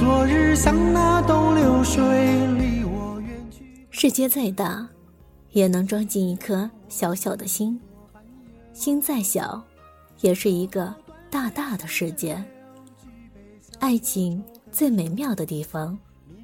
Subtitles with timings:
[0.00, 2.02] 昨日像那东流水，
[2.54, 3.86] 离我远去。
[3.90, 4.88] 世界再大，
[5.50, 7.78] 也能装进一颗小小的心；
[8.72, 9.62] 心再小，
[10.22, 10.94] 也是一个
[11.28, 12.42] 大大的世界。
[13.78, 15.98] 爱情最美妙的地方，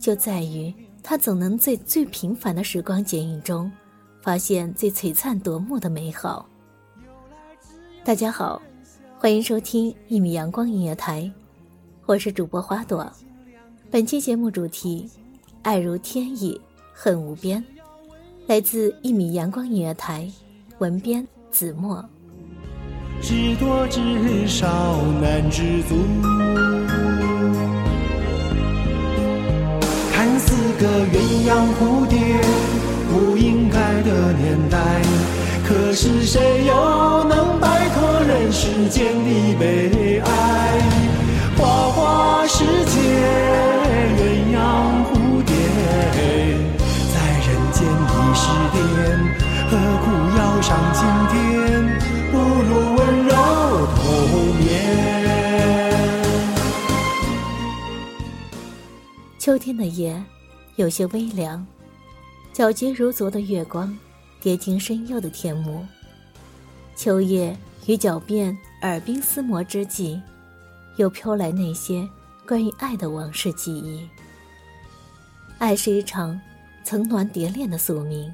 [0.00, 3.70] 就在于它总能在最平凡的时光剪影中，
[4.22, 6.48] 发现最璀璨夺目的美好。
[8.02, 8.62] 大家好，
[9.18, 11.30] 欢迎收听一米阳光音乐台，
[12.06, 13.12] 我是主播花朵。
[13.92, 15.06] 本期节目主题：
[15.60, 16.58] 爱如天意，
[16.94, 17.62] 恨无边。
[18.46, 20.26] 来自一米阳光音乐台，
[20.78, 22.02] 文编子墨。
[23.20, 25.94] 知多知少难知足，
[30.10, 32.40] 看似个鸳鸯蝴蝶
[33.12, 35.02] 不应该的年代，
[35.68, 40.80] 可是谁又能摆脱人世间的悲哀？
[41.58, 42.91] 花花世界。
[59.42, 60.22] 秋天的夜
[60.76, 61.66] 有些微凉，
[62.54, 63.98] 皎洁如昨的月光
[64.40, 65.84] 跌进深幽的天幕。
[66.94, 70.22] 秋叶与狡辩耳鬓厮磨之际，
[70.94, 72.08] 又飘来那些。
[72.46, 74.08] 关于爱的往事记忆。
[75.58, 76.40] 爱是一场
[76.84, 78.32] 层峦叠炼的宿命，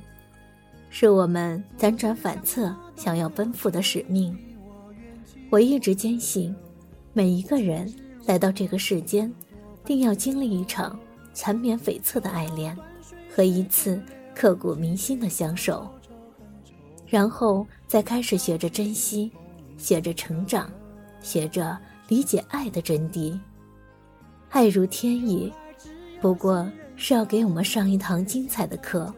[0.91, 4.37] 是我们辗转反侧想要奔赴的使命。
[5.49, 6.55] 我一直坚信，
[7.15, 7.91] 每一个人
[8.27, 9.33] 来到这个世间，
[9.89, 11.01] 定要经历一场
[11.33, 12.77] 缠绵悱恻的爱恋，
[13.35, 13.99] 和一次
[14.35, 15.89] 刻骨铭心的相守，
[17.07, 19.33] 然后再开始学着珍惜，
[19.79, 20.71] 学着成长，
[21.23, 21.75] 学着
[22.07, 23.41] 理解爱的真谛。
[24.51, 25.51] 爱如天意，
[26.21, 29.11] 不过是要给我们上一堂精彩的课，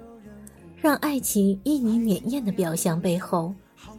[0.77, 3.53] 让爱情旖旎潋滟的表象背后，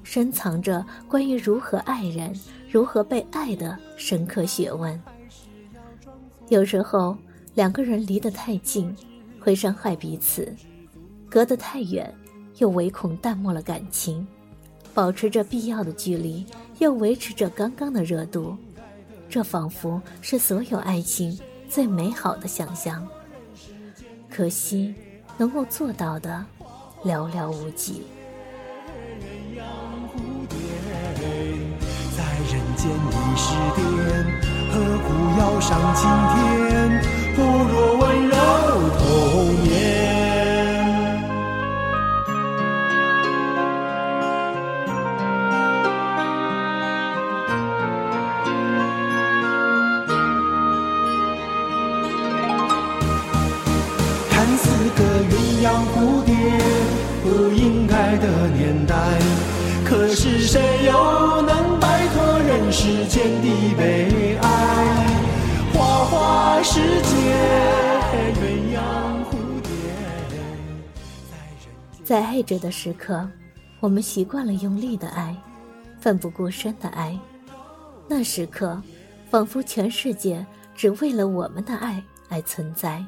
[0.04, 2.34] 深藏着关于如何爱人、
[2.72, 4.98] 如何被爱的深刻学问。
[6.52, 7.18] 有时候，
[7.54, 8.94] 两个人离得太近，
[9.40, 10.44] 会伤害彼此；
[11.30, 12.14] 隔得太远，
[12.58, 14.28] 又唯恐淡漠了感情。
[14.94, 16.46] 保持着必要的距离，
[16.80, 18.58] 又维持着刚刚的热度。
[19.30, 21.40] 这仿佛是所有爱情
[21.70, 23.08] 最美好的想象，
[24.30, 24.94] 可惜
[25.38, 26.46] 能够做到的
[27.06, 28.02] 寥寥无几。
[32.18, 35.08] 在人间已是癫，何苦
[35.40, 37.02] 要上青天？
[37.36, 38.36] 不若温柔
[38.98, 39.72] 童年。
[55.94, 56.34] 蝴蝶
[57.24, 58.96] 不应该的年代，
[59.86, 64.21] 可是谁又能摆脱人世间的悲？
[66.64, 67.18] 世界，
[68.36, 68.80] 鸳鸯
[69.26, 69.70] 蝴蝶。
[72.04, 73.28] 在爱着的时刻，
[73.80, 75.36] 我们习惯了用力的爱，
[76.00, 77.18] 奋不顾身的爱。
[78.08, 78.80] 那时刻，
[79.30, 83.04] 仿佛全世界只为了我们的爱而存在。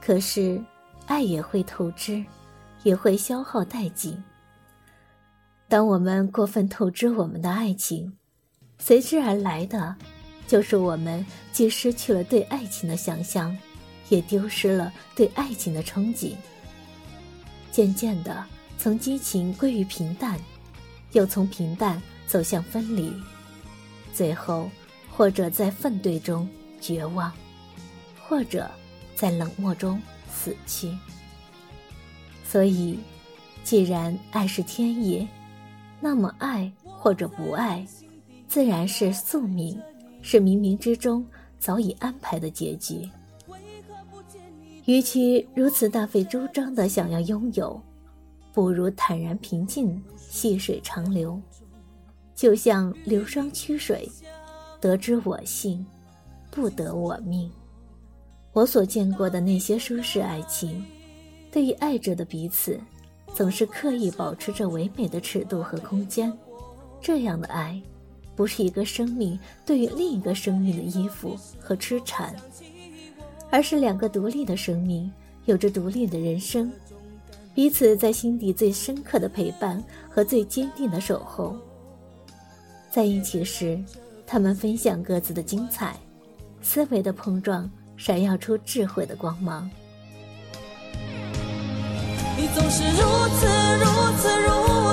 [0.00, 0.62] 可是，
[1.06, 2.24] 爱也会透支，
[2.84, 4.16] 也会消耗殆尽。
[5.68, 8.16] 当我们过分透支我们的爱情，
[8.78, 9.94] 随之而来的，
[10.46, 13.56] 就是我们既失去了对爱情的想象，
[14.08, 16.34] 也丢失了对爱情的憧憬。
[17.70, 18.44] 渐渐的，
[18.78, 20.38] 从激情归于平淡，
[21.12, 23.12] 又从平淡走向分离，
[24.12, 24.70] 最后，
[25.10, 26.48] 或者在愤怼中
[26.80, 27.32] 绝望，
[28.28, 28.70] 或者
[29.16, 30.00] 在冷漠中
[30.32, 30.96] 死去。
[32.46, 32.98] 所以，
[33.64, 35.26] 既然爱是天意。
[36.00, 37.82] 那么，爱或者不爱，
[38.46, 39.80] 自然是宿命，
[40.26, 41.22] 是冥冥之中
[41.58, 43.06] 早已安排的结局。
[44.86, 47.78] 与其如此大费周章的想要拥有，
[48.50, 51.38] 不如坦然平静，细水长流。
[52.34, 54.10] 就像流觞曲水，
[54.80, 55.84] 得之我幸，
[56.50, 57.50] 不得我命。
[58.54, 60.82] 我所见过的那些舒适爱情，
[61.52, 62.80] 对于爱着的彼此。
[63.34, 66.32] 总是刻意保持着唯美的尺度和空间，
[67.00, 67.78] 这样的爱，
[68.36, 72.34] 不是一个生命对于另一个生命的依附和痴缠，
[73.50, 75.10] 而是两个独立的生命
[75.44, 76.72] 有着独立的人生，
[77.54, 81.56] 彼此在心底最深刻的陪伴和最坚定的守候。
[82.90, 83.82] 在一起时，
[84.26, 85.96] 他们分享各自的精彩，
[86.62, 89.70] 思维的碰撞闪耀出智慧的光芒。
[92.36, 92.98] 你总是如
[93.36, 93.46] 此
[93.78, 93.84] 如
[94.18, 94.48] 此如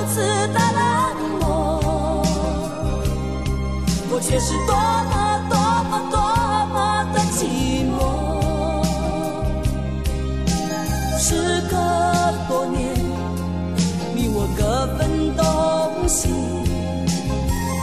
[0.08, 0.20] 此
[0.52, 0.91] 的
[4.22, 5.58] 却是多么多
[5.90, 6.16] 么多
[6.72, 8.00] 么的寂寞。
[11.18, 11.76] 时隔
[12.48, 12.94] 多年，
[14.14, 16.28] 你我各奔东西，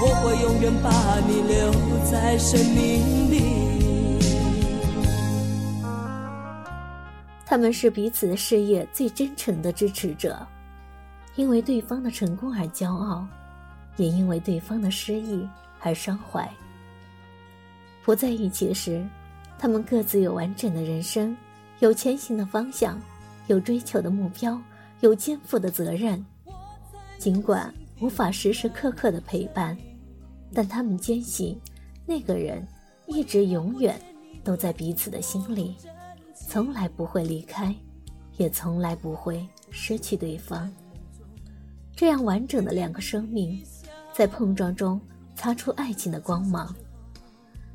[0.02, 0.90] 我会永远把
[1.28, 1.72] 你留
[2.10, 3.38] 在生命里。
[7.46, 10.38] 他们是彼此事业最真诚的支持者，
[11.36, 13.26] 因为对方的成功而骄傲，
[13.98, 15.48] 也因为对方的失意
[15.82, 16.50] 而伤怀。
[18.04, 19.06] 不在一起时，
[19.58, 21.36] 他们各自有完整的人生，
[21.80, 23.00] 有前行的方向，
[23.48, 24.60] 有追求的目标，
[25.02, 26.26] 有肩负的责任。
[27.18, 29.78] 尽管无法时时刻刻的陪伴，
[30.54, 31.60] 但他们坚信，
[32.06, 32.66] 那个人
[33.08, 34.00] 一直永远
[34.44, 35.76] 都在彼此的心里。
[36.34, 37.76] 从来不会离开，
[38.38, 40.72] 也从来不会失去对方。
[41.96, 43.62] 这样完整的两个生命，
[44.14, 45.00] 在碰撞中
[45.40, 46.76] 擦出爱情的光芒，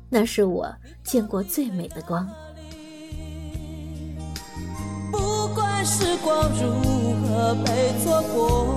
[0.07, 0.71] 那是我
[1.03, 2.29] 见过最美的光。
[5.11, 6.69] 不管时光如
[7.23, 8.67] 何被错过，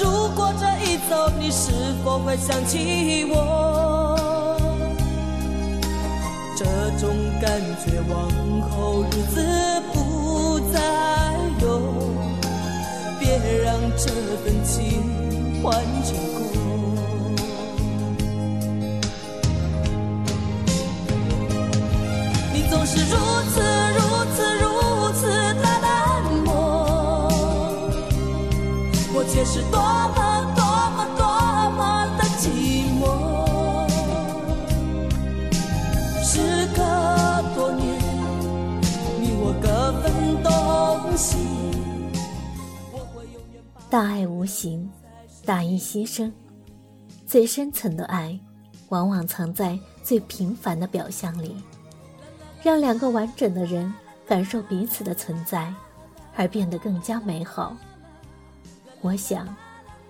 [0.00, 1.72] 如果这一走，你是
[2.04, 4.16] 否会想起我？
[6.56, 6.64] 这
[7.00, 8.30] 种感觉，往
[8.70, 11.82] 后日子不再有。
[13.18, 14.06] 别让这
[14.44, 15.02] 份情
[15.62, 15.74] 换
[16.04, 16.40] 成过。
[22.52, 23.16] 你总是如
[23.50, 23.60] 此
[23.94, 24.00] 如
[24.34, 24.64] 此如
[25.14, 25.88] 此的冷
[26.44, 26.48] 漠，
[29.12, 30.18] 我却是多么
[30.56, 30.60] 多
[30.96, 31.20] 么多
[31.76, 31.78] 么
[32.16, 32.42] 的寂
[33.00, 33.02] 寞。
[36.22, 36.32] 时
[36.76, 36.78] 隔
[37.56, 37.82] 多年，
[39.20, 39.66] 你我各
[40.00, 40.04] 分
[40.42, 40.48] 东
[41.16, 41.28] 西
[43.88, 44.88] 大爱无形，
[45.50, 46.30] 大义牺牲。
[47.26, 48.38] 最深层的爱，
[48.90, 51.56] 往往藏在最平凡的表象里，
[52.62, 53.92] 让两个完整的人
[54.28, 55.74] 感受彼此的存在，
[56.36, 57.76] 而变得更加美好。
[59.00, 59.52] 我想，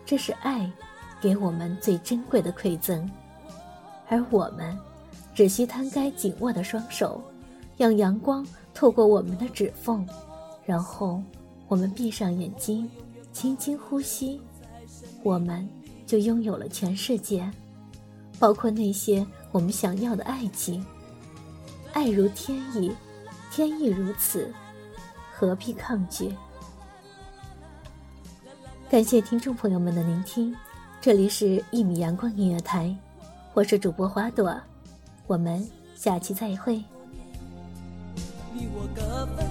[0.05, 0.71] 这是爱
[1.23, 3.11] 给我们最珍贵的馈赠，
[4.11, 4.79] 而我们
[5.35, 7.19] 只需摊开紧握的双手，
[7.79, 10.07] 让阳光透过我们的指缝。
[10.67, 11.23] 然后，
[11.67, 12.91] 我们闭上眼睛，
[13.33, 14.39] 轻轻呼吸，
[15.23, 15.69] 我们
[16.07, 17.49] 就拥有了全世界，
[18.39, 20.85] 包括那些我们想要的爱情。
[21.93, 22.91] 爱如天意，
[23.51, 24.51] 天意如此，
[25.33, 26.35] 何必抗拒？
[28.89, 30.57] 感谢听众朋友们的聆听，
[31.01, 32.87] 这里是《一米阳光音乐台》，
[33.53, 34.59] 我是主播花朵，
[35.27, 36.83] 我们下期再会。
[38.53, 39.51] 你我各分